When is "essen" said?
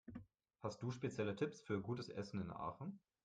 2.09-2.41